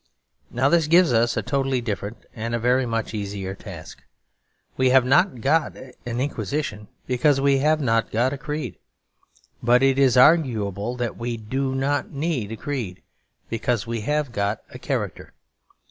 [0.49, 4.01] Now this gives us a totally different and a very much easier task.
[4.75, 8.79] We have not got an inquisition, because we have not got a creed;
[9.61, 13.03] but it is arguable that we do not need a creed,
[13.47, 15.33] because we have got a character.